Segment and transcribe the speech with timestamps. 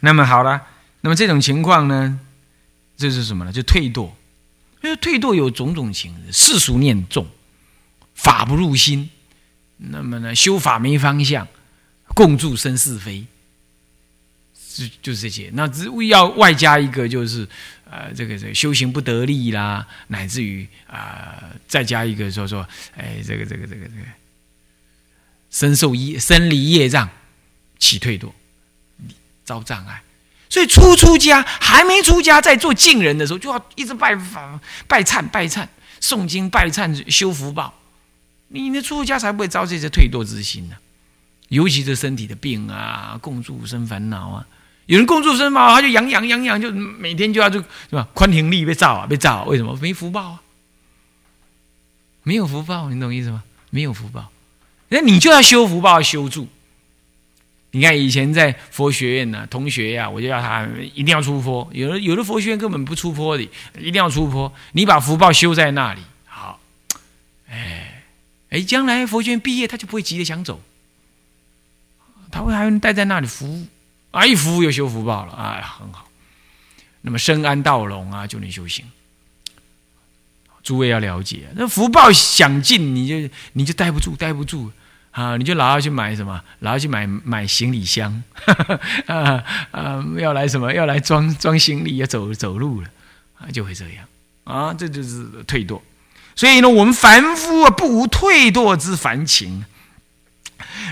[0.00, 0.62] 那么好了，
[1.00, 2.20] 那么这种情况呢，
[2.96, 3.52] 这是什么呢？
[3.52, 4.10] 就退堕。
[4.80, 7.26] 因为退堕有种种情，世俗念重，
[8.14, 9.10] 法不入心。
[9.76, 11.48] 那么呢，修法没方向，
[12.14, 13.26] 共住生是非，
[14.74, 15.50] 就就是这些。
[15.52, 17.48] 那只要外加一个，就是
[17.90, 22.64] 呃，这个这个修行不得力啦，乃至于啊，再加一个说说，
[22.96, 24.02] 哎，这个这个这个这个，
[25.50, 27.10] 身受业生离业障，
[27.80, 28.30] 起退堕，
[29.48, 30.02] 遭障碍。
[30.50, 35.66] 所以初出家还没出家，在做敬人的时候，就要一直拜法、拜忏、拜忏、
[36.00, 37.72] 诵经、拜忏、修福报。
[38.48, 40.76] 你那出家才不会遭这些退堕之心呢。
[41.48, 44.46] 尤其是身体的病啊，共住生烦恼啊。
[44.86, 48.08] 有人共住生烦恼，他就养养养养，就每天就要就是吧？
[48.14, 49.44] 宽庭力被造啊，被造。
[49.44, 49.76] 为什么？
[49.80, 50.42] 没福报啊，
[52.22, 53.42] 没有福报，你懂意思吗？
[53.70, 54.30] 没有福报，
[54.88, 56.48] 那你就要修福报，修住。
[57.70, 61.68] 你看以前在佛学院呢，同学呀，我就要他一定要出坡。
[61.72, 63.42] 有的有的佛学院根本不出坡的，
[63.78, 64.50] 一定要出坡。
[64.72, 66.58] 你把福报修在那里，好，
[67.50, 68.04] 哎
[68.50, 70.62] 哎，将来佛学院毕业，他就不会急着想走，
[72.30, 73.66] 他会还能待在那里服务
[74.12, 76.08] 啊，一服务又修福报了，哎，很好。
[77.02, 78.84] 那么深安道隆啊，就能修行。
[80.62, 84.72] 诸位要了解，那福报想尽，你就你就待不住，待不住。
[85.18, 86.40] 啊，你就老要去买什么？
[86.60, 88.22] 老要去买买行李箱，
[89.06, 90.72] 啊啊，要来什么？
[90.72, 92.88] 要来装装行李，要走走路了，
[93.40, 94.04] 啊，就会这样
[94.44, 95.80] 啊，这就是退堕。
[96.36, 99.64] 所以呢，我们凡夫啊，不无退堕之凡情。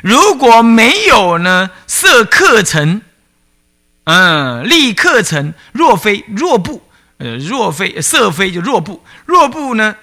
[0.02, 3.02] 如果没有呢，设课程，
[4.04, 6.82] 嗯，立课程，若非若不，
[7.19, 9.94] 呃，若非设非就若不，若不呢，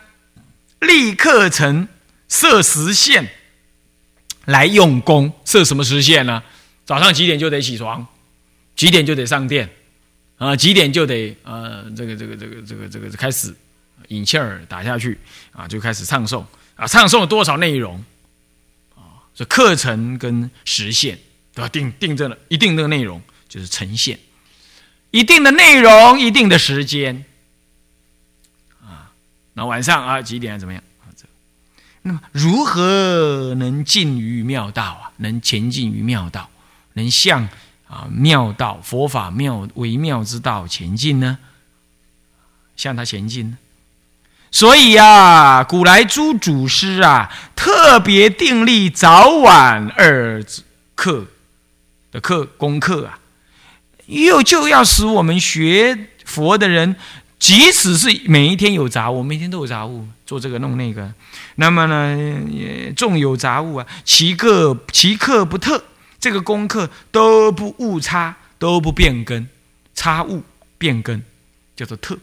[0.79, 1.89] 立课程，
[2.29, 3.29] 设时限。
[4.45, 6.43] 来用功设什么时限呢？
[6.85, 8.05] 早上几点就得起床，
[8.75, 9.69] 几点就得上殿，
[10.37, 13.55] 啊，几点就得呃，这个这个这个这个这个开始
[14.09, 15.17] 引气儿打下去
[15.53, 16.43] 啊，就开始唱诵
[16.75, 18.03] 啊，唱诵了多少内容
[18.95, 19.23] 啊？
[19.33, 21.17] 这课程跟时限
[21.53, 24.19] 都要定定这了一定的内容就是呈现
[25.11, 27.23] 一定的内容，一定的时间
[28.81, 29.13] 啊。
[29.53, 30.83] 那晚上啊几点怎么样？
[32.03, 35.11] 那么如何能进于妙道啊？
[35.17, 36.49] 能前进于妙道，
[36.93, 37.47] 能向
[37.87, 41.37] 啊妙道佛法妙微妙之道前进呢？
[42.75, 43.57] 向他前进呢？
[44.51, 50.43] 所以啊，古来诸祖师啊，特别订立早晚二
[50.95, 51.25] 课
[52.11, 53.19] 的课功课啊，
[54.07, 56.95] 又就要使我们学佛的人。
[57.39, 61.13] 即使是每一天有杂物，每天都有杂物，做这个弄那个，
[61.55, 62.17] 那么呢，
[62.49, 65.83] 也纵有杂物啊，其个其课不特，
[66.19, 69.47] 这个功课都不误差，都不变更，
[69.93, 70.43] 差误
[70.77, 71.21] 变更，
[71.75, 72.17] 叫做特。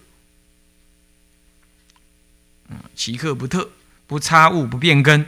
[2.95, 3.71] 其课不特，
[4.07, 5.27] 不差误，不变更。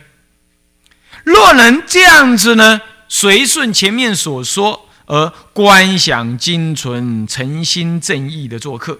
[1.24, 8.98] 若能这样子呢，随顺前面所说而观想精纯、诚心正意的做客。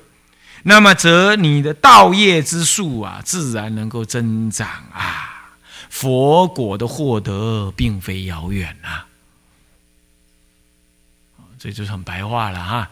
[0.65, 5.56] 那么，则你的道业之数啊，自然能够增长啊，
[5.91, 9.05] 佛果的获得并非遥远呐。
[11.59, 12.91] 这就是很白话了哈。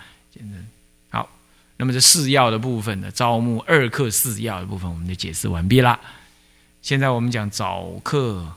[1.11, 1.29] 好，
[1.77, 5.99] 那么这四要的部分呢，招募二课四要的部分，我们就解释完毕了。
[6.83, 8.57] 现在我们讲早课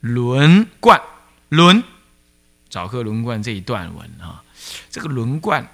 [0.00, 1.00] 轮贯
[1.48, 1.82] 轮
[2.68, 4.42] 早课轮贯这一段文啊，
[4.90, 5.68] 这个轮贯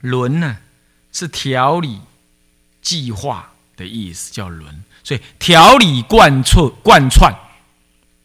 [0.00, 0.58] 轮呢？
[1.12, 2.00] 是条理
[2.82, 7.34] 计划的意思，叫轮，所以条理贯彻贯穿，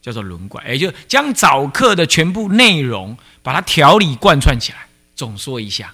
[0.01, 5.93] 叫做轮贯，也就将早课的全部内容把它条理贯穿起来，总说一下，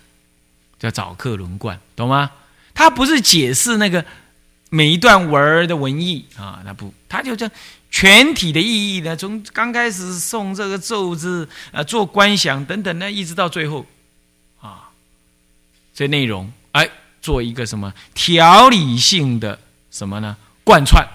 [0.79, 2.31] 叫早课轮贯，懂吗？
[2.73, 4.05] 它不是解释那个
[4.69, 7.49] 每一段文儿的文意啊，那不，它就这
[7.89, 13.85] 全体的意义呢，从刚开始送这个咒字啊，做观想等等呢，一直到最后
[14.61, 14.89] 啊，
[15.93, 16.51] 这内容。
[16.71, 16.89] 哎，
[17.21, 19.59] 做一个什么条理性的
[19.89, 20.37] 什么呢？
[20.63, 21.05] 贯穿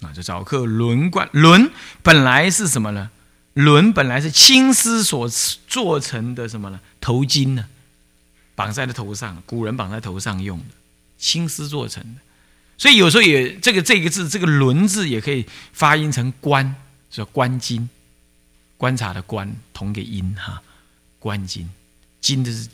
[0.00, 1.70] 啊，这早课轮贯轮
[2.02, 3.10] 本来是什么呢？
[3.54, 5.28] 轮本来是青丝所
[5.68, 6.80] 做成的什么呢？
[7.00, 7.66] 头巾呢？
[8.56, 10.66] 绑在了头上，古人绑在头上用的
[11.18, 12.20] 青丝做成的，
[12.78, 16.76] 所以有时候也这个这个字，这个轮字也可以发音成观，
[17.10, 17.88] 是观巾，
[18.76, 20.62] 观察的观，同个音哈。
[21.24, 21.64] 冠巾，
[22.20, 22.68] 巾的是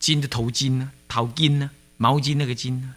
[0.00, 2.92] 巾的头巾呢，头巾呢，毛巾那个巾呢。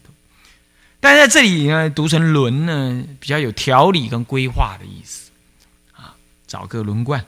[1.00, 5.30] 但在这里呢，读成轮呢，比较有条理跟规划的意思
[5.94, 6.16] 啊。
[6.48, 7.24] 早课轮冠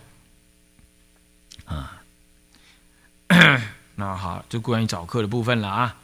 [1.65, 2.01] 啊。
[3.93, 5.97] 那好，就关于早课的部分了啊。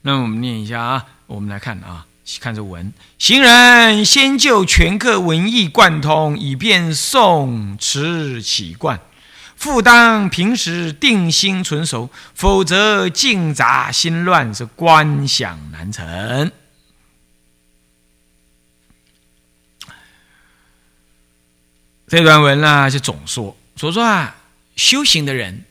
[0.00, 2.06] 那我们念一下啊，我们来看啊，
[2.40, 9.02] 看这文：行人先就全课文艺贯通，以便诵持起贯。
[9.56, 16.52] 复当平时定心存熟，否则静杂心乱，是观想难成。
[22.06, 24.36] 这段文呢，是总说说说啊，
[24.76, 25.64] 修行的人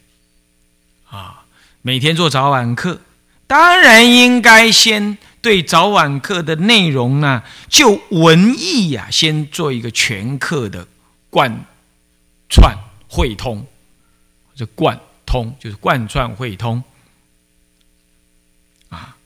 [1.09, 1.45] 啊，
[1.81, 3.01] 每天做早晚课。
[3.45, 10.87] 当然应该先对早晚课的内容呢，就文艺呀，先做一个全课的
[11.29, 11.65] 贯
[12.49, 12.75] 穿
[13.07, 13.67] 汇通，
[14.55, 16.83] 这贯通就是贯穿会通
[18.89, 19.17] 啊，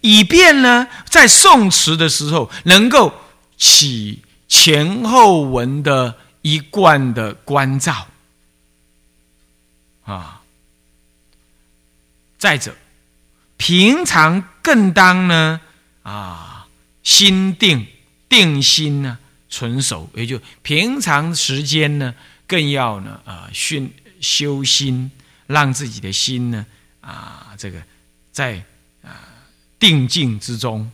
[0.00, 3.12] 以便呢在宋词的时候能够
[3.56, 8.08] 起前后文的一贯的关照
[10.04, 10.42] 啊。
[12.38, 12.74] 再者。
[13.58, 15.60] 平常更当呢
[16.02, 16.66] 啊，
[17.04, 17.86] 心定
[18.28, 19.18] 定心呢，
[19.48, 22.12] 纯熟，也就平常时间呢，
[22.48, 25.10] 更要呢啊训修心，
[25.46, 26.64] 让自己的心呢
[27.02, 27.82] 啊这个
[28.32, 28.64] 在
[29.02, 29.28] 啊
[29.78, 30.90] 定境之中。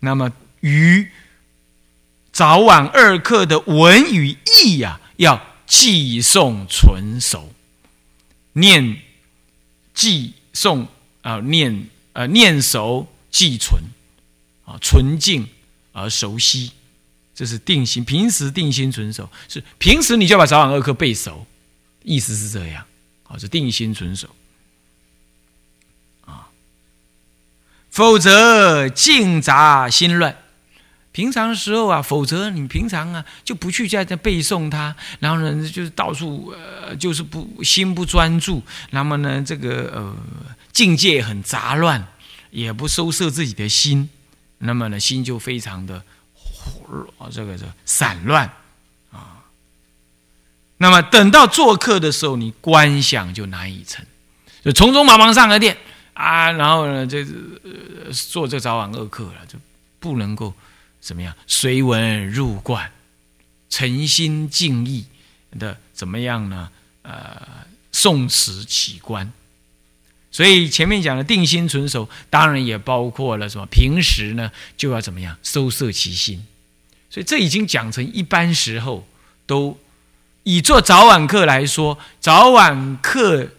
[0.00, 0.30] 那么
[0.60, 1.10] 于
[2.30, 7.54] 早晚二课的文与义呀，要记诵纯熟，
[8.52, 9.00] 念
[9.94, 10.86] 记诵
[11.22, 11.88] 啊念。
[12.16, 13.78] 呃，念熟记存，
[14.64, 15.46] 啊，纯净
[15.92, 16.72] 而熟悉，
[17.34, 18.02] 这是定心。
[18.02, 21.46] 平时定心存守，是平时你就把早晚二课背熟，
[22.06, 22.86] 意思是这样，
[23.24, 24.34] 啊，是定心存守，
[26.24, 26.48] 啊，
[27.90, 30.34] 否则静杂心乱。
[31.12, 40.16] 平常的时候啊，否则你平常啊就不去在这背诵它，然后呢就是到处呃就是不心不专注，那么呢这个呃。
[40.76, 42.06] 境界很杂乱，
[42.50, 44.10] 也不收摄自己的心，
[44.58, 46.02] 那么呢，心就非常的，
[47.30, 48.52] 这个这散乱。
[50.78, 54.04] 那么等到做客的时候，你观想就难以成，
[54.64, 55.76] 就匆匆忙忙上了殿
[56.12, 59.58] 啊，然后呢，这呃做这早晚二课了，就
[59.98, 60.52] 不能够
[61.00, 62.92] 怎么样随文入观，
[63.70, 65.06] 诚心敬意
[65.58, 66.70] 的怎么样呢？
[67.02, 69.32] 呃，诵持起观。
[70.30, 73.64] 所以前面讲的定心存守，当然也包括了什么？
[73.70, 76.44] 平时呢就要怎么样收摄其心。
[77.08, 79.06] 所以这已经讲成一般时候
[79.46, 79.78] 都
[80.48, 83.50] 以做早晚课来说，早晚课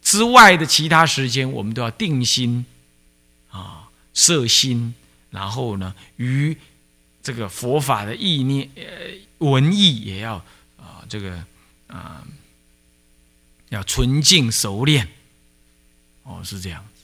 [0.00, 2.64] 之外的其他时间，我们都要定心
[3.50, 4.94] 啊，摄心，
[5.30, 6.56] 然后呢，于
[7.20, 8.84] 这个佛法的意念呃
[9.38, 10.36] 文艺也要
[10.76, 11.44] 啊这个
[11.88, 12.24] 啊
[13.70, 15.08] 要纯净熟练。
[16.22, 17.02] 哦，是这样子，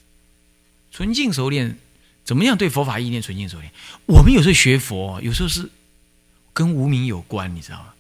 [0.93, 1.77] 纯净熟练，
[2.23, 3.73] 怎么样对佛法意念纯净熟练？
[4.07, 5.69] 我们有时候学佛，有时候是
[6.53, 7.95] 跟无名有关，你知道吗？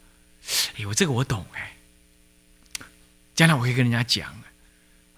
[0.76, 1.76] 哎呦，这个我懂哎，
[3.34, 4.34] 将来我可以跟人家讲，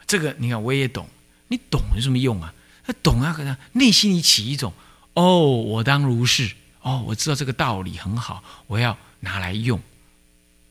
[0.07, 1.09] 这个你看我也懂，
[1.49, 2.53] 你懂有什么用啊？
[2.87, 4.73] 他懂啊，可能内心里起一种
[5.15, 6.51] 哦，我当如是
[6.83, 9.81] 哦，我知道这个道理很好，我要拿来用，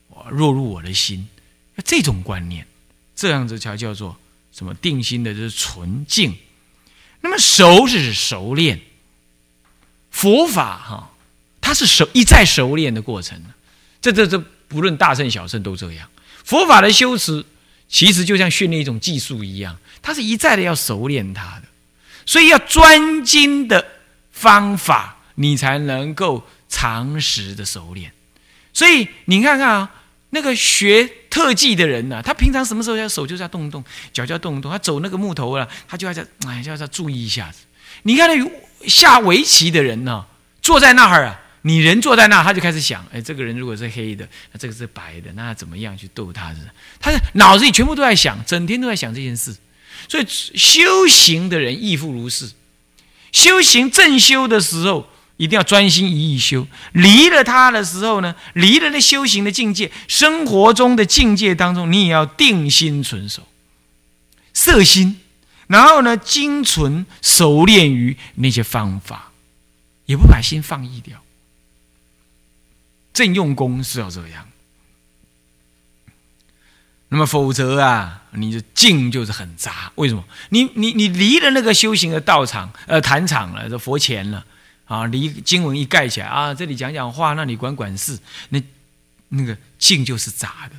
[0.09, 1.27] 我落入我的心，
[1.75, 2.67] 那这种观念，
[3.15, 4.17] 这样子才叫做。
[4.53, 6.35] 什么定心的，就是纯净。
[7.21, 8.81] 那么熟是熟练，
[10.09, 11.13] 佛法哈，
[11.61, 13.39] 它是熟一再熟练的过程。
[14.01, 14.37] 这这这，
[14.67, 16.07] 不论大圣小圣都这样。
[16.43, 17.45] 佛法的修持，
[17.87, 21.63] 其实就像训练一种技术一样，它是一再的要熟练它的。
[22.25, 23.85] 所以要专精的
[24.31, 28.11] 方法，你才能够长时的熟练。
[28.73, 29.91] 所以你看看啊。
[30.31, 34.69] 那个学特技的人呢，他平常什么时候要手就是要动一动，脚就要动一动。
[34.69, 37.59] 他走那个木头了，他就要在哎，就要在注意一下子。
[38.03, 38.51] 你看那
[38.89, 40.25] 下围棋的人呢，
[40.61, 46.53] 坐在那儿啊，你人坐在那，他就开始想：哎，这个人如果是黑的，那这个是白的，那怎么样去逗他？
[46.53, 46.61] 是？
[46.99, 49.55] 他的脑子里全部都在想，整天都在想这件事。
[50.07, 52.51] 所以修行的人亦复如是，
[53.31, 55.09] 修行正修的时候。
[55.39, 63.47] 一定要专心一意修，离了他的时候呢，离了那修行的境界，生活中的境界当中，你也要定心存守，
[64.51, 65.21] 色心，
[65.67, 69.31] 然后呢，精纯熟练于那些方法，
[70.07, 71.21] 也不把心放逸掉。
[73.17, 74.47] 正用功是要这样，
[77.09, 79.91] 那么否则啊，你的静就是很杂。
[79.95, 80.23] 为什么？
[80.49, 84.45] 你你你离了那个修行的道场，呃，坛场了，这佛前了。
[84.85, 88.19] 啊，离经文一盖起来啊，这里讲讲话，那里管管事，
[88.49, 88.61] 那
[89.29, 90.75] 那个静就是杂的。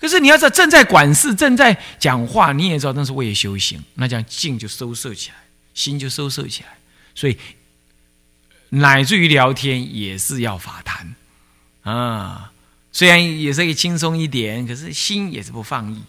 [0.00, 3.80] 可是你要说，正在管事、正在讲话，你也知道那是为了修行。
[3.94, 5.36] 那这样静就收摄起来，
[5.74, 6.76] 心就收摄起来。
[7.14, 7.38] 所以，
[8.70, 11.14] 乃至于聊天也是要法谈
[11.90, 12.52] 啊。
[12.92, 16.02] 虽然也是可以轻松一点，可是心也是不放逸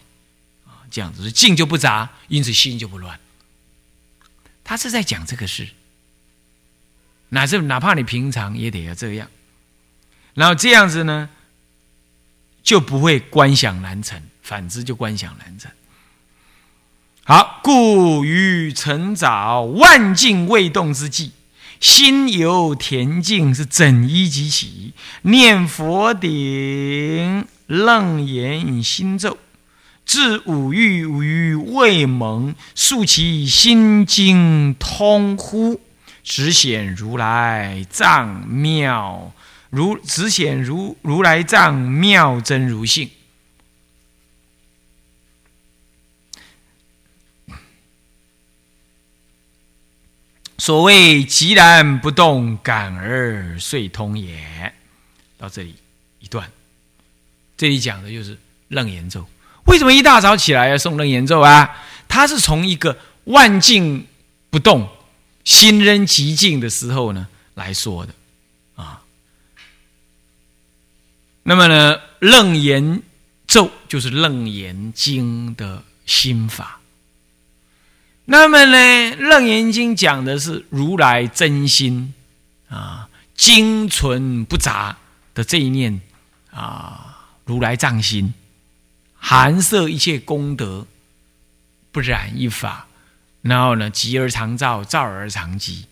[0.66, 0.84] 啊。
[0.90, 3.18] 这样子，静就不杂，因此心就不乱。
[4.64, 5.68] 他是在讲这个事，
[7.30, 9.28] 哪是哪怕你平常也得要这样。
[10.34, 11.28] 然后这样子呢？
[12.62, 15.70] 就不会观想难成，反之就观想难成。
[17.24, 21.32] 好，故于成早万境未动之际，
[21.80, 29.38] 心由恬静，是整一即起，念佛顶楞严心咒，
[30.04, 35.80] 至五欲于未蒙，速其心经通乎，
[36.22, 39.32] 直显如来藏妙。
[39.70, 43.08] 如只显如如来藏妙真如性，
[50.60, 54.74] 所谓寂然不动，感而遂通也。
[55.38, 55.74] 到这里
[56.18, 56.52] 一段，
[57.56, 58.38] 这里讲的就是
[58.68, 59.26] 楞严咒。
[59.64, 61.70] 为什么一大早起来要诵楞严咒啊？
[62.08, 64.06] 它是从一个万境
[64.50, 64.86] 不动、
[65.44, 68.14] 心仍极静的时候呢来说的
[68.74, 69.00] 啊。
[71.42, 73.02] 那么呢，《楞严
[73.46, 76.79] 咒》就是《楞严经》的心法。
[78.32, 78.76] 那么呢，
[79.16, 82.14] 《楞严经》讲的是如来真心
[82.68, 84.96] 啊，精纯不杂
[85.34, 86.00] 的这一念
[86.52, 88.32] 啊，如来藏心，
[89.16, 90.86] 含摄一切功德，
[91.90, 92.86] 不染一法。
[93.42, 95.86] 然后呢，集而常照，照而常寂。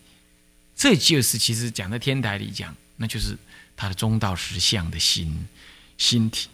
[0.77, 3.37] 这就是其实讲在天台里讲，那就是。
[3.81, 5.47] 他的中道实相的心
[5.99, 6.49] 心体，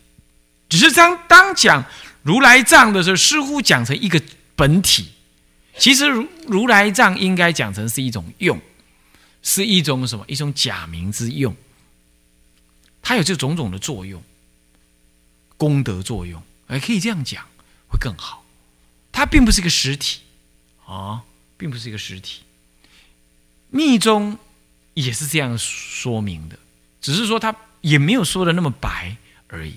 [0.69, 1.83] 只是当当讲
[2.23, 4.21] 如来藏的时候，似乎讲成一个
[4.55, 5.09] 本体。
[5.79, 8.61] 其实如如来藏应该讲成是一种用，
[9.43, 10.25] 是一种什么？
[10.29, 11.55] 一种假名之用。
[13.03, 14.23] 它有这种种的作用，
[15.57, 17.45] 功德作用，哎，可以这样讲
[17.89, 18.45] 会更好。
[19.13, 20.21] 它并不是一个实体
[20.87, 21.23] 啊，
[21.57, 22.41] 并不是一个实体。
[23.69, 24.39] 密宗
[24.95, 26.59] 也是这样说明的。
[27.01, 29.17] 只是说他也没有说的那么白
[29.49, 29.75] 而已。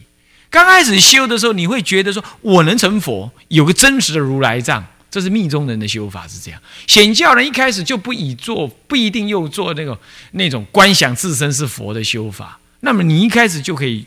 [0.49, 4.87] 刚开始修的时候，你会觉得说我能成佛，有个真实的如来藏，
[5.17, 6.61] 这是密宗人的修法是这样。
[6.85, 9.99] 显教人一开始就不以做，不一定又做那个
[10.33, 12.59] 那种观想自身是佛的修法。
[12.81, 14.05] 那么你一开始就可以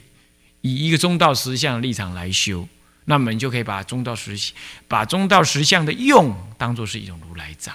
[0.60, 2.68] 以一个中道实相的立场来修，
[3.06, 4.38] 那么你就可以把中道实
[4.86, 7.74] 把中道实相的用当做是一种如来藏，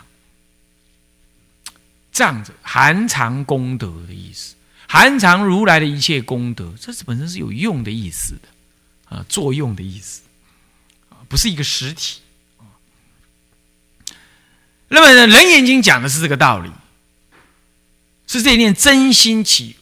[2.13, 4.56] 藏着含藏功德的意思。
[4.88, 10.22] 含藏如来的一切功德，这是本身是有用的意思的，啊，作用的意思，
[11.27, 12.22] 不是一个实体。
[14.88, 16.72] 那么呢，《人眼经》讲的是这个道理，
[18.27, 19.75] 是这一念真心起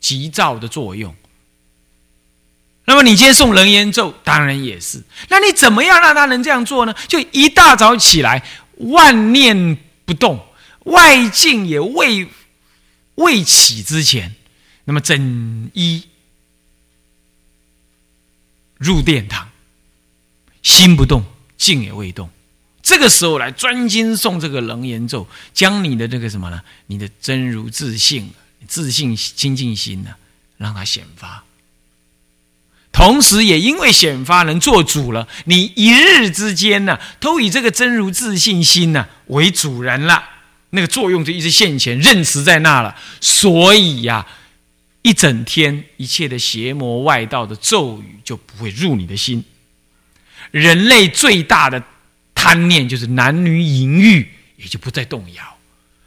[0.00, 1.14] 急躁的作用。
[2.86, 5.02] 那么你今天诵人言咒，当然也是。
[5.28, 6.94] 那你怎么样让他能这样做呢？
[7.08, 8.46] 就一大早起来，
[8.76, 10.46] 万念不动，
[10.84, 12.28] 外境也未
[13.14, 14.34] 未起之前。
[14.84, 16.06] 那么整一
[18.76, 19.48] 入殿堂，
[20.62, 21.24] 心不动，
[21.56, 22.28] 静也未动。
[22.84, 26.60] 这个时候来专心诵这个楞严咒，将你的这个什么呢？
[26.86, 28.30] 你的真如自信、
[28.68, 30.10] 自信清净心呢，
[30.58, 31.42] 让它显发。
[32.92, 40.22] 同时，也因为显发能做主了，你一日之间呢，都以这个真如自信心呢为主人了，
[40.70, 42.94] 那个作用就一直现前，认识在那了。
[43.20, 44.26] 所以呀。
[45.06, 49.44] 一整天，一切的邪魔外道的咒语就不会入你的心。
[50.50, 51.84] 人类最大的
[52.44, 55.42] 贪念就是男女淫欲，也就不再动摇。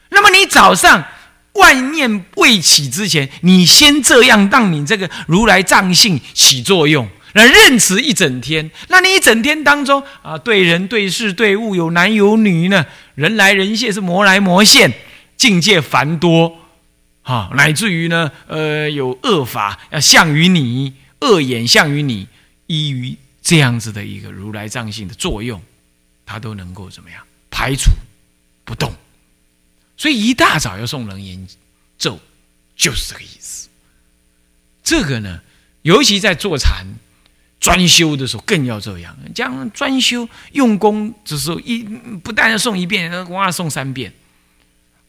[0.10, 1.03] 那么你早上
[1.53, 8.70] 万念未起之前，你先这样，让你这个如来藏性起作用，来认持一整天。
[8.89, 14.94] 那你一整天当中啊，对人对事对物有男有女呢，人来人现是魔来魔现，
[15.38, 16.56] 境界繁多。
[17.24, 22.27] 啊，乃至于呢，呃，有恶法要向于你，恶眼向于你，
[22.67, 25.60] 依于这样子的一个如来藏性的作用，
[26.27, 27.89] 他都能够怎么样排除
[28.63, 28.93] 不动。
[29.98, 31.48] 所以一大早要送楞严
[31.98, 32.19] 咒，
[32.75, 33.69] 就是这个意思。
[34.84, 35.41] 这个呢，
[35.81, 36.86] 尤其在坐禅
[37.60, 39.17] 专修的时候，更要这样。
[39.34, 41.81] 这样专修用功的时候，一
[42.24, 44.13] 不但要诵一遍，要往诵三遍，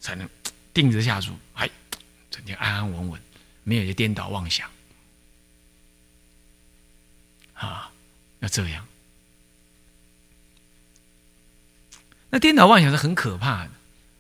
[0.00, 0.26] 才能
[0.72, 1.36] 定得下住。
[1.52, 1.68] 哎。
[2.30, 3.20] 整天安安稳稳，
[3.64, 4.70] 没有就颠倒妄想。
[7.54, 7.90] 啊
[8.38, 8.86] 要这样。
[12.30, 13.70] 那颠倒妄想是很可怕的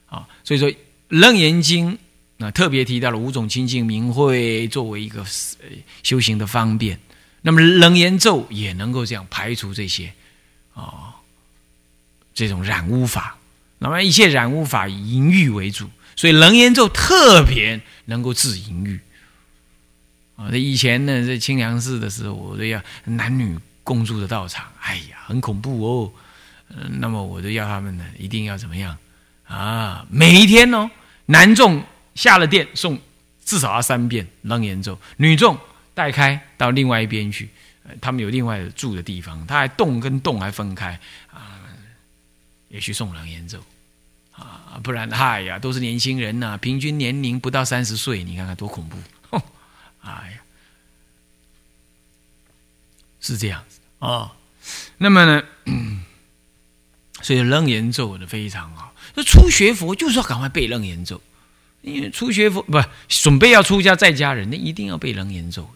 [0.06, 0.70] 啊，所以说
[1.08, 1.92] 《楞严经》
[2.38, 5.24] 那特别提到了五种清净明慧作为一个
[6.02, 6.98] 修行的方便，
[7.42, 10.12] 那么楞严咒也能够这样排除这些
[10.72, 11.16] 啊
[12.32, 13.36] 这种染污法。
[13.80, 18.98] 那么一切染污法以淫欲为主，所以楞严咒特别能够治淫欲
[20.36, 20.48] 啊。
[20.50, 26.12] 这以前呢，在清凉寺的时候，我都要男女共住的道场，哎呀，很恐怖哦。
[26.70, 28.96] 嗯，那么我就要他们呢，一定要怎么样
[29.46, 30.06] 啊？
[30.10, 30.90] 每一天哦，
[31.26, 31.82] 男众
[32.14, 32.98] 下了殿送
[33.44, 35.58] 至少要三遍楞严咒，女众
[35.94, 37.48] 带开到另外一边去，
[38.00, 41.00] 他们有另外的住的地方，他还洞跟洞还分开
[41.32, 41.60] 啊，
[42.68, 43.58] 也去送楞严咒
[44.32, 48.96] 啊，不然嗨呀，都是年轻人呐，平均年龄不到三十岁，你看看多恐怖！
[50.00, 50.40] 哎呀，
[53.20, 54.32] 是这样子啊。
[54.96, 55.42] 那么呢？
[57.20, 58.94] 所以楞严咒的非常好。
[59.14, 61.20] 那初学佛就是要赶快背楞严咒，
[61.82, 65.68] 因为初学佛不准备要出家在家人，那一定要背楞严咒，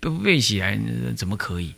[0.00, 0.78] 不背起来
[1.16, 1.74] 怎么可以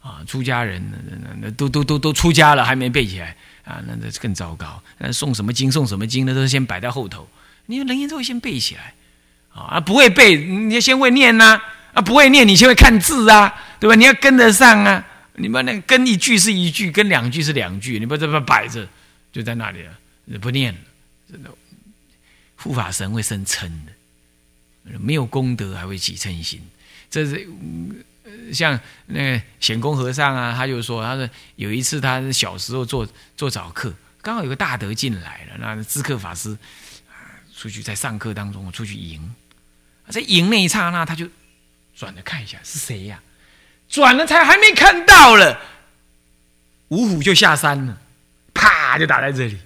[0.00, 0.22] 啊？
[0.26, 3.80] 出家人那那那都都都都出家了还没背起来啊？
[3.86, 4.82] 那那更糟糕。
[4.98, 7.28] 那送什么经送什么经，那都是先摆在后头。
[7.66, 8.94] 你要楞严咒先背起来
[9.54, 9.80] 啊！
[9.80, 11.60] 不会背，你要先会念呐
[11.94, 12.02] 啊！
[12.02, 13.94] 不会念，你先会看字啊，对吧？
[13.94, 15.04] 你要跟得上啊。
[15.38, 18.88] 你们那跟一句是一句，跟两句是两句，你不这么摆着，
[19.32, 20.80] 就在那里了，不念了，
[21.30, 21.50] 真的，
[22.56, 26.60] 护法神会生嗔的，没有功德还会起嗔心。
[27.10, 27.46] 这是
[28.52, 36.56] 像那个显公和尚啊，他就说，他说有一次他小时候做做早课，刚好有个大德进来了，那知客法师
[37.54, 39.34] 出去在上课当中我出去迎，
[40.08, 41.28] 在迎那一刹那，他就
[41.94, 43.22] 转着看一下是谁呀？
[43.88, 45.60] 转了才还没看到了，
[46.88, 47.98] 五虎就下山了，
[48.52, 49.58] 啪就打在这里。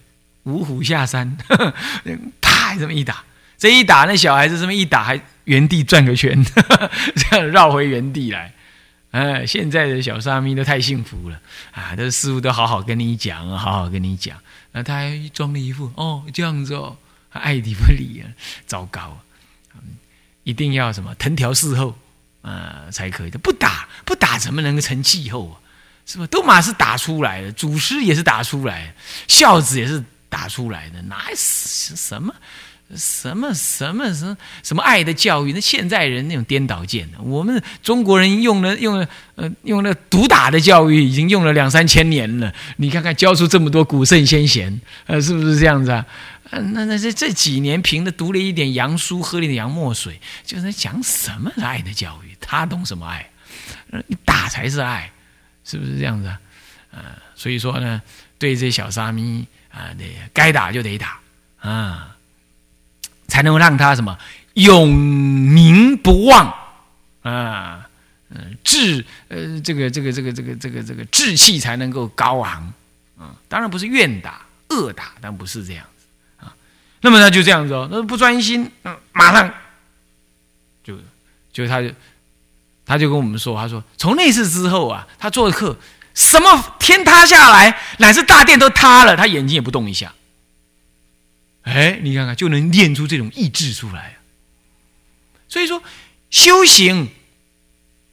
[0.44, 1.36] 五虎下山，
[2.40, 3.24] 啪这么一打，
[3.58, 6.42] 这一打那小孩子这么一打，还原地转个圈，
[7.14, 8.54] 这样绕回原地来。
[9.10, 11.40] 哎，现在的小沙弥都太幸福了
[11.72, 11.96] 啊！
[11.96, 14.38] 都师傅都好好跟你讲，好好跟你讲。
[14.72, 16.96] 那他还装了一副哦这样子哦，
[17.30, 18.30] 爱理不理啊，
[18.66, 19.18] 糟糕！
[20.44, 21.98] 一定要什么藤条伺候。
[22.42, 23.38] 啊，才可以的。
[23.38, 25.56] 不打不打，怎么能够成气候啊？
[26.06, 26.26] 是不？
[26.26, 28.94] 都马是打出来的，祖师也是打出来，
[29.28, 32.34] 孝子也是打出来的，哪什什么
[32.96, 35.52] 什么什么什么什么爱的教育？
[35.52, 42.52] 那现在人那种颠倒见的，我们中国人用了用了呃用了毒打的教育，已经用了两三千年了。
[42.78, 46.04] 你看看教出这么多古圣先贤，呃，是不是这样子啊？
[46.50, 52.36] 那那这这几年凭的读了一点洋书，喝了点洋墨水，就在讲什么是爱的教育？
[52.40, 53.30] 他懂什么爱？
[54.08, 55.12] 你打才是爱，
[55.64, 56.40] 是不是这样子啊？
[56.90, 57.00] 呃，
[57.36, 58.02] 所以说呢，
[58.38, 61.20] 对这小沙弥啊，得该打就得打
[61.60, 62.16] 啊，
[63.28, 64.18] 才能让他什么
[64.54, 66.52] 永铭不忘
[67.22, 67.88] 啊，
[68.30, 72.72] 嗯，志呃，这个这个这个这个这个这个志气才能够高昂
[73.16, 73.36] 啊。
[73.48, 75.86] 当然不是愿打恶打，但不是这样。
[77.02, 79.52] 那么他就这样子哦，那不专心，嗯，马上
[80.84, 80.98] 就
[81.52, 81.88] 就他就
[82.84, 85.78] 他就跟我们说，他说从那次之后啊，他做的课
[86.12, 90.12] 什么天塌下来，乃至大殿都塌了，他眼睛也不动一下。
[91.62, 94.18] 哎，你看看就能练出这种意志出来。
[95.48, 95.82] 所以说
[96.30, 97.08] 修行，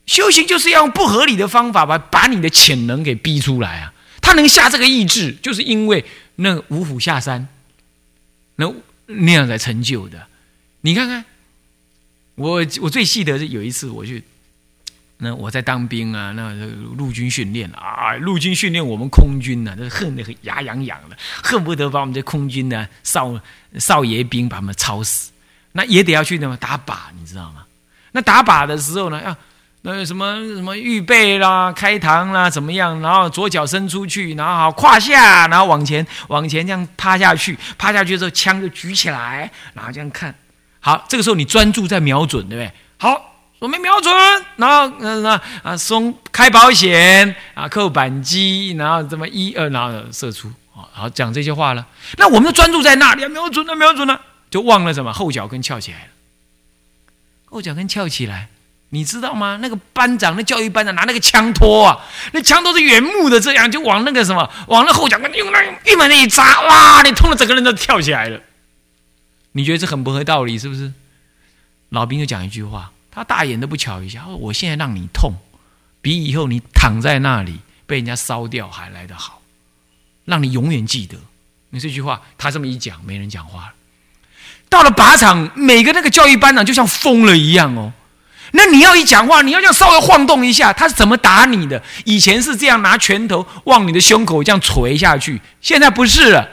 [0.06, 3.92] 修行就是要用不合理的方法把把你的潜能给逼出来啊。
[4.22, 6.04] 他能下这个意志，就是因为
[6.36, 7.48] 那五虎下山。
[8.60, 8.74] 那
[9.06, 10.26] 那样才成就的，
[10.80, 11.24] 你看看，
[12.34, 14.24] 我我最记得是有一次我去，
[15.18, 16.52] 那我在当兵啊，那
[16.96, 23.40] 陆军训练啊，陆军训练我们空军呢，都恨得牙痒痒的，恨不得把我们这空军呢少
[23.78, 25.30] 少爷兵把他们操死，
[25.70, 27.64] 那也得要去那么打靶，你知道吗？
[28.10, 29.36] 那打靶的时候呢，要。
[29.82, 33.00] 那什么什么预备啦，开膛啦，怎么样？
[33.00, 40.34] 然后左脚伸出去，然后好胯下，然后往前往前这样趴下去，趴下去之后枪就举起来，然后这样看。
[40.80, 42.72] 好，这个时候你专注在瞄准，对不对？
[42.98, 44.12] 好，我们瞄准，
[44.56, 50.82] 然后那那啊松开保险啊扣扳机，然后这么一二，然后射出啊。
[50.92, 51.86] 好，讲这些话了。
[52.16, 56.08] 那我们就专注在那里，瞄准了，瞄准了，就忘了什么后脚跟翘起来了，
[57.44, 58.48] 后脚跟翘起来。
[58.90, 59.58] 你知道吗？
[59.60, 61.98] 那个班长，那教育班长拿那个枪托啊，
[62.32, 67.02] 那枪托是原木的，这样就往那个什么，往那后脚跟用那一门那一扎，哇！
[67.02, 68.40] 你痛的整个人都跳起来了。
[69.52, 70.92] 你觉得这很不合道理，是不是？
[71.90, 75.34] 老兵就讲一句话，他大眼都不瞧一下，我现在让你痛，
[76.00, 79.42] 比以后你躺在那里被人家烧掉还来得好，
[80.24, 81.18] 让你永远记得。
[81.70, 83.72] 你这句话，他这么一讲，没人讲话了。
[84.70, 87.92] 到了靶场，每个那个教育班长就像疯了一样哦。
[88.52, 91.82] 那你要一讲话，你要这样稍微晃动一下，他是怎么打你的？
[92.04, 96.48] 以前是这样拿拳头往你的胸口这样捶下去，现在不是了。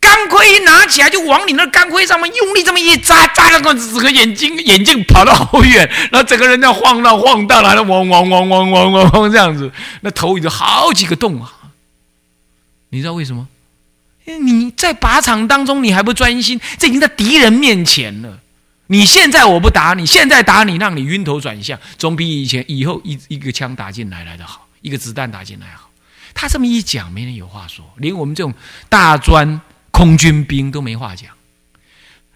[0.00, 9.70] 钢盔一拿起来就往你那钢盔上面用力这么一扎，扎了个整个眼睛眼镜跑到好远，然后整个人在晃荡晃荡，然后汪汪汪汪汪汪汪这样子，
[10.00, 11.52] 那头已经好几个洞啊！
[12.88, 13.46] 你知道为什么？
[14.24, 18.38] 你在靶场当中，你还不专心，这已经在敌人面前了。
[18.90, 25.90] 你现在我不打你，现在打你，让你晕头转向，总比以前以后一一个枪打进来来的好，一个子弹打进来好。
[26.34, 28.52] 他这么一讲，没人有话说，连我们这种
[28.88, 29.60] 大专
[29.92, 31.30] 空军兵都没话讲。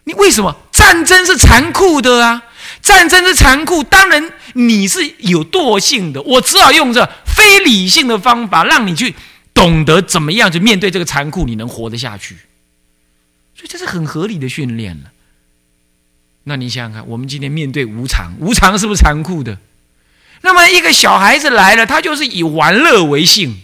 [0.05, 0.57] 你为什么？
[0.71, 2.45] 战争是残酷的啊！
[2.81, 9.15] 战争是残酷，当然你是有惰性的，我只好用这非理性的方法，让你去。
[9.55, 12.35] 懂得怎么样去面对这个残酷，你能活得下去，
[13.55, 15.13] 所以这是很合理的训练了。
[16.45, 19.59] 那你想想看，我们今天面对无常，无常是不是残酷的？
[20.43, 23.63] 那么一个小孩子来了，他就是以玩乐为性，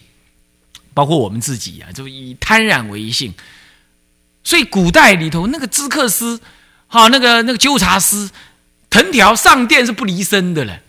[0.95, 3.35] 包括我们自己啊，就以贪婪为性。
[4.43, 6.41] 所以古代里头那个知客司，
[6.89, 8.31] 哈，那个那个纠察司，
[8.89, 10.81] 藤条上殿是不离身的了。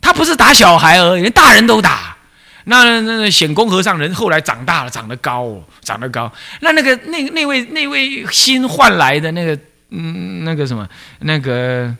[0.00, 2.16] 他不是打小孩而已，连大人都打。
[2.64, 6.32] 那那显公和尚人后来长大了，长得高，哦，长得高。
[6.60, 9.58] 那那个那那位那位新换来的那个
[9.94, 10.88] 嗯那个什么
[11.20, 11.94] 那个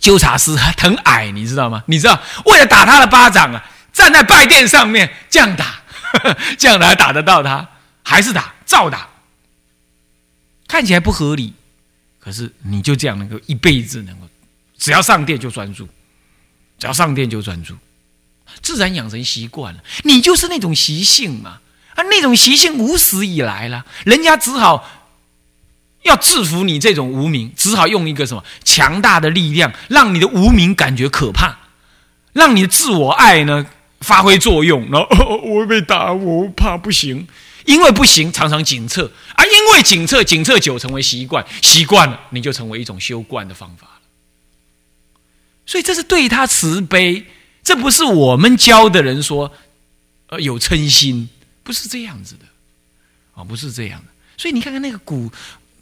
[0.00, 1.84] 纠察师很矮，你知道吗？
[1.86, 5.82] 你知道为了打他的巴掌啊，站在拜殿上面这样打，
[6.58, 7.68] 这样来打得到他，
[8.02, 9.08] 还是打，照打。
[10.66, 11.52] 看起来不合理，
[12.18, 14.26] 可是你就这样能够一辈子能够，
[14.76, 15.88] 只要上殿就专注，
[16.78, 17.76] 只要上殿就专注。
[18.60, 21.60] 自然养成习惯了，你就是那种习性嘛，
[21.94, 25.01] 啊，那种习性无始以来了，人家只好
[26.02, 31.58] 要制服你这种无名，只好用一个什么强大的力量，让你的无名感觉可怕，
[32.32, 33.66] 让你的自我爱呢
[34.00, 37.26] 发挥作用，然后我会被打，我怕不行，
[37.64, 44.00] 因为不行，常常警策，啊，因为警策，警策久成为习惯，习惯了，你就成为一种修惯的方法，
[45.64, 47.26] 所以这是对他慈悲。
[47.62, 49.52] 这不是我们教的人说，
[50.26, 51.28] 呃，有嗔心，
[51.62, 52.44] 不是这样子的，
[53.36, 54.06] 啊，不是这样的。
[54.36, 55.30] 所以你看看那个古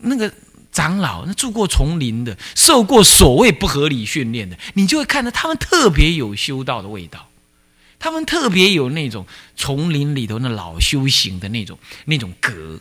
[0.00, 0.32] 那个
[0.72, 7.28] 长老，那住过丛林的，受过所谓不合理训练的，你就会看到他们特别有修道的味道，
[7.98, 12.80] 他们特别有那种丛林里头那老修行的那种那种格，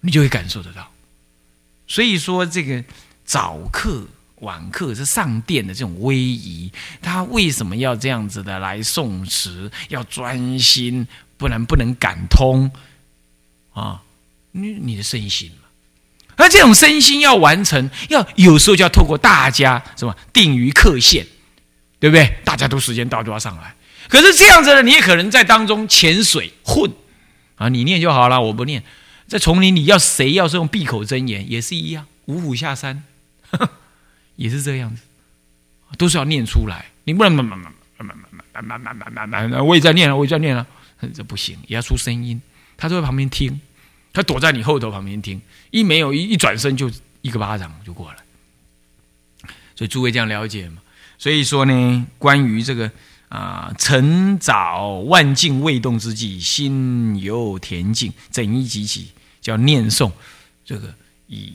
[0.00, 0.90] 你就会感受得到。
[1.86, 2.84] 所以说，这个
[3.24, 4.06] 早课。
[4.40, 6.70] 晚课是上殿的这种威仪，
[7.02, 9.68] 他为什么要这样子的来诵词？
[9.88, 12.70] 要专心，不然不能感通
[13.72, 14.00] 啊！
[14.52, 15.68] 你你的身心嘛，
[16.36, 21.26] 而这种身心要完成，要有时候就要透过大家什么定于刻线，
[21.98, 22.38] 对不对？
[22.44, 23.74] 大家都时间到就要上来。
[24.08, 26.90] 可是这样子呢，你也可能在当中潜水混
[27.56, 27.68] 啊！
[27.68, 28.82] 你念就好了，我不念。
[29.26, 33.04] 在丛林里要谁要是用闭口真言，也是一样，五虎下山。
[34.36, 35.02] 也是这样子，
[35.98, 36.86] 都是要念出来。
[37.04, 40.66] 你不能慢慢慢慢慢慢慢慢慢慢慢慢，我也在念了，我也在念了，
[41.12, 42.40] 这不行，也要出声音。
[42.76, 43.60] 他就在旁边听，
[44.12, 45.40] 他躲在你后头旁边听，
[45.70, 46.90] 一没有一一转身就
[47.22, 48.16] 一个巴掌就过来。
[49.74, 50.82] 所以诸位这样了解嘛？
[51.18, 52.90] 所以说呢，关于这个
[53.28, 59.08] 啊，晨早万境未动之际，心由恬静，整一集起，
[59.40, 60.10] 叫念诵
[60.64, 60.94] 这个
[61.26, 61.52] 以。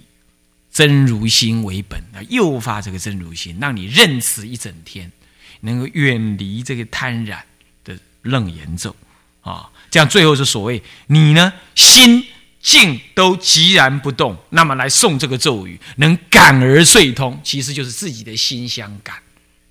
[0.74, 5.12] 真如心为本，啊诱发这个真如心，让你认识一整天，
[5.60, 7.46] 能够远离这个贪染
[7.84, 8.96] 的楞严咒
[9.42, 12.26] 啊，这样最后是所谓你呢心
[12.64, 19.18] 静都寂然不动，那么来诵这个咒语，能感而遂通，其实就是自己的心相感，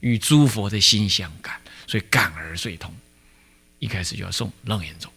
[0.00, 2.94] 与诸佛的心相感，所以感而遂通，
[3.78, 5.08] 一开始就要诵楞严咒。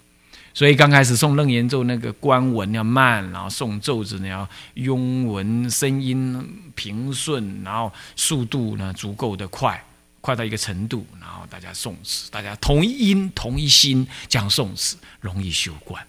[0.53, 9.85] 所以刚开始诵楞严咒，那个观文要慢，然后诵咒子呢要庸文，声音平顺，然后速度呢足够的快，
[10.21, 16.01] 快到一个程度，然后大家诵词，大家同一音同一心讲诵词，容易修观，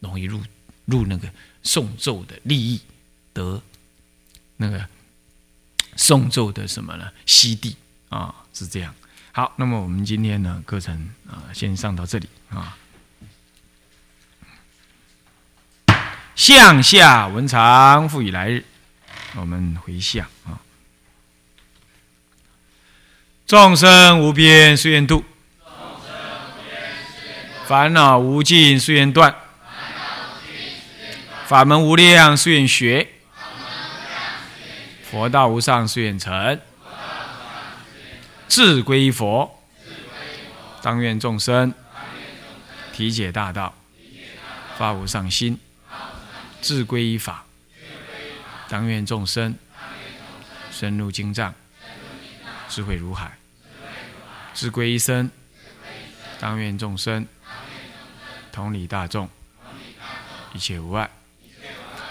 [0.00, 0.38] 容易入
[0.88, 1.28] 入那个
[1.62, 2.80] 诵咒的利益，
[3.32, 3.62] 得
[4.56, 4.84] 那个
[5.96, 7.10] 诵咒的什么呢？
[7.26, 7.76] 悉地
[8.08, 8.94] 啊，是这样。
[9.32, 12.76] 好，那么我们今天呢课程啊，先上到这里啊。
[16.34, 18.64] 向下文长复以来日，
[19.34, 20.58] 我们回向啊。
[23.46, 25.24] 众生无边誓愿度，
[27.66, 29.34] 烦恼无尽誓愿断，
[31.48, 33.08] 法门无量誓愿学，
[35.02, 36.60] 佛道无上誓愿成，
[38.50, 39.58] 志归佛，
[40.82, 41.72] 当愿众生。
[42.92, 43.74] 体解大道，
[44.76, 45.58] 发无上心，
[46.60, 47.46] 志归依法，
[48.68, 49.56] 当愿众生。
[50.70, 51.54] 深入经藏，
[52.68, 53.38] 智慧如海。
[54.52, 55.30] 志归一生，
[56.38, 57.26] 当愿众生。
[58.52, 59.30] 同理大众，
[60.52, 61.08] 一切无碍。